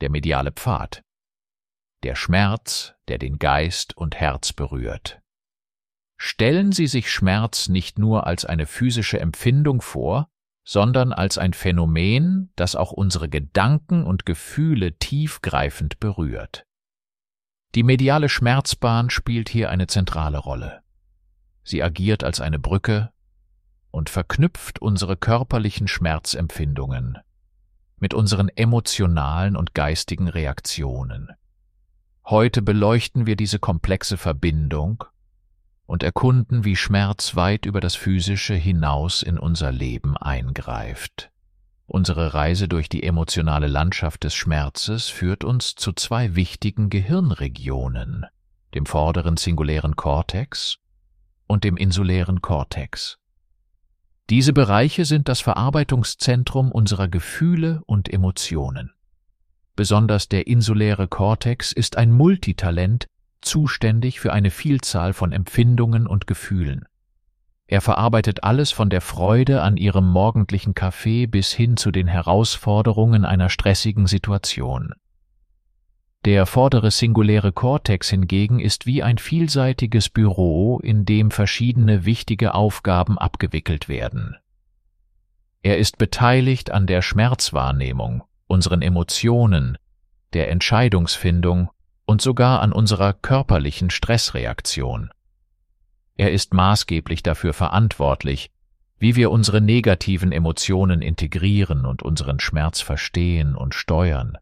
der 0.00 0.10
mediale 0.10 0.52
Pfad. 0.52 1.02
Der 2.02 2.14
Schmerz, 2.14 2.94
der 3.08 3.18
den 3.18 3.38
Geist 3.38 3.96
und 3.96 4.16
Herz 4.16 4.52
berührt. 4.52 5.20
Stellen 6.16 6.72
Sie 6.72 6.86
sich 6.86 7.10
Schmerz 7.10 7.68
nicht 7.68 7.98
nur 7.98 8.26
als 8.26 8.44
eine 8.44 8.66
physische 8.66 9.20
Empfindung 9.20 9.80
vor, 9.80 10.28
sondern 10.64 11.12
als 11.12 11.38
ein 11.38 11.52
Phänomen, 11.52 12.52
das 12.56 12.76
auch 12.76 12.92
unsere 12.92 13.28
Gedanken 13.28 14.04
und 14.04 14.26
Gefühle 14.26 14.98
tiefgreifend 14.98 15.98
berührt. 16.00 16.64
Die 17.74 17.82
mediale 17.82 18.28
Schmerzbahn 18.28 19.10
spielt 19.10 19.48
hier 19.48 19.70
eine 19.70 19.86
zentrale 19.86 20.38
Rolle. 20.38 20.82
Sie 21.62 21.82
agiert 21.82 22.24
als 22.24 22.40
eine 22.40 22.58
Brücke 22.58 23.12
und 23.90 24.10
verknüpft 24.10 24.80
unsere 24.80 25.16
körperlichen 25.16 25.88
Schmerzempfindungen 25.88 27.18
mit 28.00 28.14
unseren 28.14 28.48
emotionalen 28.48 29.56
und 29.56 29.74
geistigen 29.74 30.28
Reaktionen. 30.28 31.28
Heute 32.24 32.62
beleuchten 32.62 33.26
wir 33.26 33.36
diese 33.36 33.58
komplexe 33.58 34.16
Verbindung 34.16 35.04
und 35.86 36.02
erkunden, 36.02 36.64
wie 36.64 36.76
Schmerz 36.76 37.36
weit 37.36 37.66
über 37.66 37.80
das 37.80 37.94
Physische 37.94 38.54
hinaus 38.54 39.22
in 39.22 39.38
unser 39.38 39.72
Leben 39.72 40.16
eingreift. 40.16 41.30
Unsere 41.86 42.34
Reise 42.34 42.68
durch 42.68 42.88
die 42.88 43.02
emotionale 43.02 43.66
Landschaft 43.66 44.22
des 44.22 44.34
Schmerzes 44.34 45.08
führt 45.08 45.42
uns 45.42 45.74
zu 45.74 45.92
zwei 45.92 46.36
wichtigen 46.36 46.88
Gehirnregionen, 46.88 48.26
dem 48.74 48.86
vorderen 48.86 49.36
singulären 49.36 49.96
Kortex 49.96 50.78
und 51.48 51.64
dem 51.64 51.76
insulären 51.76 52.40
Kortex. 52.40 53.19
Diese 54.30 54.52
Bereiche 54.52 55.04
sind 55.04 55.28
das 55.28 55.40
Verarbeitungszentrum 55.40 56.70
unserer 56.70 57.08
Gefühle 57.08 57.82
und 57.86 58.08
Emotionen. 58.08 58.92
Besonders 59.74 60.28
der 60.28 60.46
insuläre 60.46 61.08
Kortex 61.08 61.72
ist 61.72 61.98
ein 61.98 62.12
Multitalent, 62.12 63.06
zuständig 63.40 64.20
für 64.20 64.32
eine 64.32 64.52
Vielzahl 64.52 65.14
von 65.14 65.32
Empfindungen 65.32 66.06
und 66.06 66.28
Gefühlen. 66.28 66.84
Er 67.66 67.80
verarbeitet 67.80 68.44
alles 68.44 68.70
von 68.70 68.88
der 68.88 69.00
Freude 69.00 69.62
an 69.62 69.76
ihrem 69.76 70.08
morgendlichen 70.08 70.74
Kaffee 70.74 71.26
bis 71.26 71.50
hin 71.52 71.76
zu 71.76 71.90
den 71.90 72.06
Herausforderungen 72.06 73.24
einer 73.24 73.48
stressigen 73.48 74.06
Situation. 74.06 74.92
Der 76.26 76.44
vordere 76.44 76.90
singuläre 76.90 77.50
Kortex 77.50 78.10
hingegen 78.10 78.60
ist 78.60 78.84
wie 78.84 79.02
ein 79.02 79.16
vielseitiges 79.16 80.10
Büro, 80.10 80.78
in 80.80 81.06
dem 81.06 81.30
verschiedene 81.30 82.04
wichtige 82.04 82.54
Aufgaben 82.54 83.18
abgewickelt 83.18 83.88
werden. 83.88 84.36
Er 85.62 85.78
ist 85.78 85.96
beteiligt 85.96 86.70
an 86.70 86.86
der 86.86 87.00
Schmerzwahrnehmung, 87.00 88.22
unseren 88.46 88.82
Emotionen, 88.82 89.78
der 90.34 90.50
Entscheidungsfindung 90.50 91.70
und 92.04 92.20
sogar 92.20 92.60
an 92.60 92.72
unserer 92.72 93.14
körperlichen 93.14 93.88
Stressreaktion. 93.88 95.10
Er 96.16 96.32
ist 96.32 96.52
maßgeblich 96.52 97.22
dafür 97.22 97.54
verantwortlich, 97.54 98.50
wie 98.98 99.16
wir 99.16 99.30
unsere 99.30 99.62
negativen 99.62 100.32
Emotionen 100.32 101.00
integrieren 101.00 101.86
und 101.86 102.02
unseren 102.02 102.40
Schmerz 102.40 102.82
verstehen 102.82 103.54
und 103.54 103.74
steuern, 103.74 104.36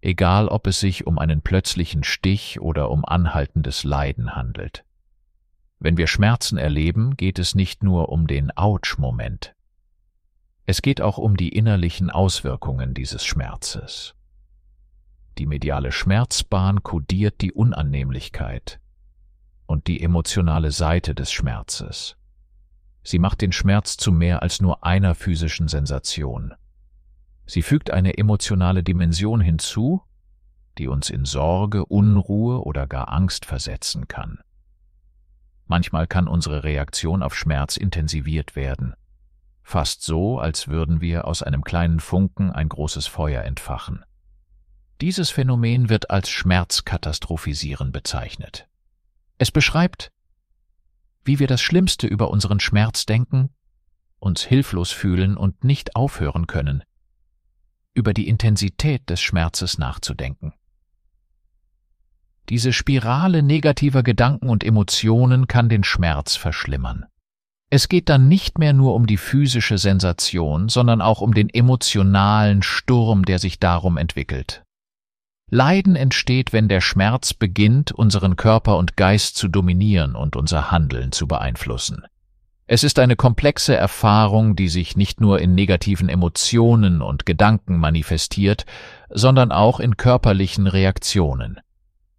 egal 0.00 0.48
ob 0.48 0.66
es 0.66 0.80
sich 0.80 1.06
um 1.06 1.18
einen 1.18 1.42
plötzlichen 1.42 2.04
Stich 2.04 2.60
oder 2.60 2.90
um 2.90 3.04
anhaltendes 3.04 3.84
Leiden 3.84 4.34
handelt. 4.34 4.84
Wenn 5.80 5.96
wir 5.96 6.06
Schmerzen 6.06 6.58
erleben, 6.58 7.16
geht 7.16 7.38
es 7.38 7.54
nicht 7.54 7.82
nur 7.82 8.08
um 8.08 8.26
den 8.26 8.56
Ouch-Moment. 8.56 9.54
Es 10.66 10.82
geht 10.82 11.00
auch 11.00 11.18
um 11.18 11.36
die 11.36 11.50
innerlichen 11.50 12.10
Auswirkungen 12.10 12.94
dieses 12.94 13.24
Schmerzes. 13.24 14.14
Die 15.38 15.46
mediale 15.46 15.92
Schmerzbahn 15.92 16.82
kodiert 16.82 17.40
die 17.40 17.52
Unannehmlichkeit 17.52 18.80
und 19.66 19.86
die 19.86 20.02
emotionale 20.02 20.72
Seite 20.72 21.14
des 21.14 21.30
Schmerzes. 21.30 22.16
Sie 23.04 23.18
macht 23.18 23.40
den 23.40 23.52
Schmerz 23.52 23.96
zu 23.96 24.10
mehr 24.10 24.42
als 24.42 24.60
nur 24.60 24.84
einer 24.84 25.14
physischen 25.14 25.68
Sensation. 25.68 26.54
Sie 27.48 27.62
fügt 27.62 27.90
eine 27.90 28.18
emotionale 28.18 28.82
Dimension 28.82 29.40
hinzu, 29.40 30.02
die 30.76 30.86
uns 30.86 31.08
in 31.08 31.24
Sorge, 31.24 31.86
Unruhe 31.86 32.62
oder 32.62 32.86
gar 32.86 33.10
Angst 33.10 33.46
versetzen 33.46 34.06
kann. 34.06 34.38
Manchmal 35.66 36.06
kann 36.06 36.28
unsere 36.28 36.62
Reaktion 36.62 37.22
auf 37.22 37.34
Schmerz 37.34 37.78
intensiviert 37.78 38.54
werden, 38.54 38.92
fast 39.62 40.02
so, 40.02 40.38
als 40.38 40.68
würden 40.68 41.00
wir 41.00 41.26
aus 41.26 41.42
einem 41.42 41.64
kleinen 41.64 42.00
Funken 42.00 42.50
ein 42.52 42.68
großes 42.68 43.06
Feuer 43.06 43.42
entfachen. 43.42 44.04
Dieses 45.00 45.30
Phänomen 45.30 45.88
wird 45.88 46.10
als 46.10 46.28
Schmerzkatastrophisieren 46.28 47.92
bezeichnet. 47.92 48.68
Es 49.38 49.50
beschreibt, 49.50 50.12
wie 51.24 51.38
wir 51.38 51.46
das 51.46 51.62
Schlimmste 51.62 52.06
über 52.08 52.30
unseren 52.30 52.60
Schmerz 52.60 53.06
denken, 53.06 53.48
uns 54.18 54.42
hilflos 54.42 54.90
fühlen 54.90 55.38
und 55.38 55.64
nicht 55.64 55.96
aufhören 55.96 56.46
können, 56.46 56.82
über 57.98 58.14
die 58.14 58.28
Intensität 58.28 59.10
des 59.10 59.20
Schmerzes 59.20 59.76
nachzudenken. 59.76 60.54
Diese 62.48 62.72
Spirale 62.72 63.42
negativer 63.42 64.04
Gedanken 64.04 64.48
und 64.48 64.62
Emotionen 64.62 65.48
kann 65.48 65.68
den 65.68 65.82
Schmerz 65.82 66.36
verschlimmern. 66.36 67.06
Es 67.70 67.88
geht 67.88 68.08
dann 68.08 68.28
nicht 68.28 68.56
mehr 68.56 68.72
nur 68.72 68.94
um 68.94 69.06
die 69.06 69.18
physische 69.18 69.76
Sensation, 69.76 70.68
sondern 70.70 71.02
auch 71.02 71.20
um 71.20 71.34
den 71.34 71.50
emotionalen 71.50 72.62
Sturm, 72.62 73.24
der 73.24 73.40
sich 73.40 73.58
darum 73.58 73.98
entwickelt. 73.98 74.62
Leiden 75.50 75.96
entsteht, 75.96 76.52
wenn 76.52 76.68
der 76.68 76.80
Schmerz 76.80 77.34
beginnt, 77.34 77.90
unseren 77.90 78.36
Körper 78.36 78.78
und 78.78 78.96
Geist 78.96 79.36
zu 79.36 79.48
dominieren 79.48 80.14
und 80.14 80.36
unser 80.36 80.70
Handeln 80.70 81.10
zu 81.10 81.26
beeinflussen. 81.26 82.04
Es 82.70 82.84
ist 82.84 82.98
eine 82.98 83.16
komplexe 83.16 83.74
Erfahrung, 83.74 84.54
die 84.54 84.68
sich 84.68 84.94
nicht 84.94 85.22
nur 85.22 85.40
in 85.40 85.54
negativen 85.54 86.10
Emotionen 86.10 87.00
und 87.00 87.24
Gedanken 87.24 87.78
manifestiert, 87.78 88.66
sondern 89.08 89.52
auch 89.52 89.80
in 89.80 89.96
körperlichen 89.96 90.66
Reaktionen. 90.66 91.60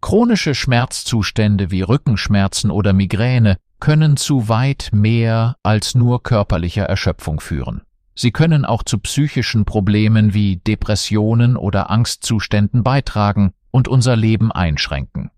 Chronische 0.00 0.56
Schmerzzustände 0.56 1.70
wie 1.70 1.82
Rückenschmerzen 1.82 2.72
oder 2.72 2.92
Migräne 2.92 3.56
können 3.78 4.16
zu 4.16 4.48
weit 4.48 4.90
mehr 4.92 5.54
als 5.62 5.94
nur 5.94 6.24
körperlicher 6.24 6.86
Erschöpfung 6.86 7.38
führen. 7.38 7.82
Sie 8.16 8.32
können 8.32 8.64
auch 8.64 8.82
zu 8.82 8.98
psychischen 8.98 9.64
Problemen 9.64 10.34
wie 10.34 10.56
Depressionen 10.56 11.56
oder 11.56 11.88
Angstzuständen 11.88 12.82
beitragen 12.82 13.52
und 13.70 13.86
unser 13.86 14.16
Leben 14.16 14.50
einschränken. 14.50 15.30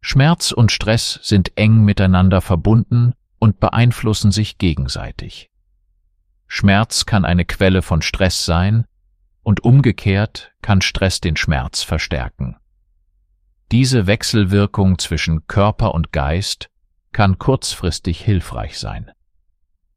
Schmerz 0.00 0.52
und 0.52 0.70
Stress 0.70 1.18
sind 1.24 1.56
eng 1.56 1.84
miteinander 1.84 2.40
verbunden 2.40 3.14
und 3.42 3.58
beeinflussen 3.58 4.30
sich 4.30 4.56
gegenseitig. 4.56 5.50
Schmerz 6.46 7.06
kann 7.06 7.24
eine 7.24 7.44
Quelle 7.44 7.82
von 7.82 8.00
Stress 8.00 8.44
sein 8.44 8.86
und 9.42 9.64
umgekehrt 9.64 10.52
kann 10.62 10.80
Stress 10.80 11.20
den 11.20 11.34
Schmerz 11.34 11.82
verstärken. 11.82 12.56
Diese 13.72 14.06
Wechselwirkung 14.06 14.96
zwischen 15.00 15.48
Körper 15.48 15.92
und 15.92 16.12
Geist 16.12 16.70
kann 17.10 17.36
kurzfristig 17.36 18.20
hilfreich 18.20 18.78
sein. 18.78 19.10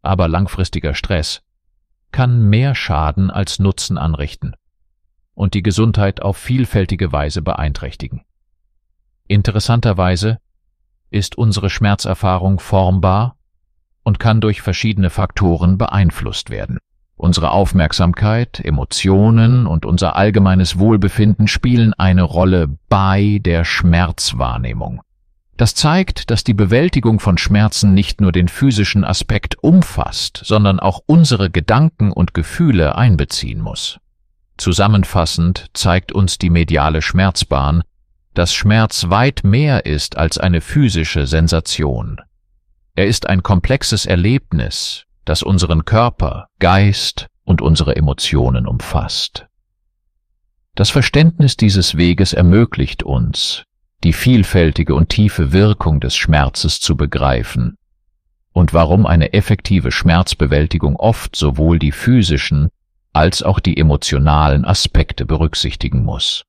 Aber 0.01 0.27
langfristiger 0.27 0.95
Stress 0.95 1.43
kann 2.11 2.49
mehr 2.49 2.73
Schaden 2.73 3.29
als 3.29 3.59
Nutzen 3.59 3.99
anrichten 3.99 4.55
und 5.35 5.53
die 5.53 5.61
Gesundheit 5.61 6.19
auf 6.19 6.37
vielfältige 6.37 7.11
Weise 7.11 7.43
beeinträchtigen. 7.43 8.25
Interessanterweise 9.27 10.39
ist 11.11 11.37
unsere 11.37 11.69
Schmerzerfahrung 11.69 12.59
formbar 12.59 13.34
und 14.05 14.19
kann 14.19 14.39
durch 14.39 14.61
verschiedene 14.61 15.09
Faktoren 15.09 15.77
beeinflusst 15.77 16.49
werden. 16.49 16.77
Unsere 17.17 17.51
Aufmerksamkeit, 17.51 18.59
Emotionen 18.63 19.67
und 19.67 19.85
unser 19.85 20.15
allgemeines 20.15 20.77
Wohlbefinden 20.79 21.47
spielen 21.47 21.93
eine 21.93 22.23
Rolle 22.23 22.77
bei 22.87 23.39
der 23.43 23.65
Schmerzwahrnehmung. 23.65 25.01
Das 25.57 25.73
zeigt, 25.73 26.29
dass 26.29 26.43
die 26.43 26.53
Bewältigung 26.53 27.19
von 27.19 27.37
Schmerzen 27.37 27.93
nicht 27.93 28.21
nur 28.21 28.31
den 28.31 28.49
physischen 28.49 29.05
Aspekt 29.05 29.63
umfasst, 29.63 30.41
sondern 30.43 30.79
auch 30.79 31.01
unsere 31.05 31.49
Gedanken 31.49 32.11
und 32.11 32.33
Gefühle 32.33 32.95
einbeziehen 32.95 33.61
muss. 33.61 33.97
Zusammenfassend 34.57 35.67
zeigt 35.73 36.11
uns 36.11 36.37
die 36.37 36.49
mediale 36.49 37.01
Schmerzbahn, 37.01 37.83
dass 38.33 38.53
Schmerz 38.53 39.09
weit 39.09 39.45
mehr 39.45 39.85
ist 39.85 40.17
als 40.17 40.37
eine 40.37 40.59
physische 40.59 41.25
Sensation. 41.25 42.19
Er 42.95 43.07
ist 43.07 43.27
ein 43.27 43.43
komplexes 43.43 44.05
Erlebnis, 44.05 45.03
das 45.25 45.43
unseren 45.43 45.83
Körper, 45.83 46.47
Geist 46.59 47.27
und 47.43 47.61
unsere 47.61 47.97
Emotionen 47.97 48.67
umfasst. 48.67 49.47
Das 50.75 50.89
Verständnis 50.89 51.57
dieses 51.57 51.97
Weges 51.97 52.31
ermöglicht 52.31 53.03
uns, 53.03 53.63
die 54.05 54.13
vielfältige 54.13 54.95
und 54.95 55.09
tiefe 55.09 55.51
Wirkung 55.51 55.99
des 55.99 56.15
Schmerzes 56.15 56.79
zu 56.79 56.95
begreifen 56.95 57.75
und 58.53 58.73
warum 58.73 59.05
eine 59.05 59.33
effektive 59.33 59.91
Schmerzbewältigung 59.91 60.95
oft 60.95 61.35
sowohl 61.35 61.79
die 61.79 61.91
physischen 61.91 62.69
als 63.11 63.43
auch 63.43 63.59
die 63.59 63.77
emotionalen 63.77 64.63
Aspekte 64.63 65.25
berücksichtigen 65.25 66.05
muss. 66.05 66.45